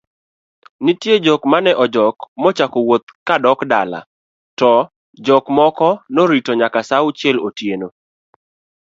[0.85, 3.99] nitie jok mane ojok ma ochako wuodh ka dok dala
[4.59, 4.71] to
[5.25, 7.87] jok moko noritonyakasaaauchielotieno